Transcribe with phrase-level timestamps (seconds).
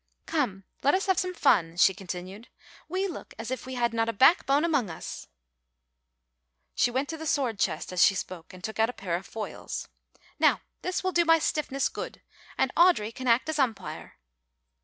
[0.25, 2.47] "Come, let us have some fun," she continued;
[2.89, 5.27] "we look as if we had not a backbone among us."
[6.73, 9.27] She went to the sword chest as she spoke and took out a pair of
[9.27, 9.89] foils.
[10.39, 12.23] "Now, this will do my stiffness good,
[12.57, 14.13] and Audry can act as umpire."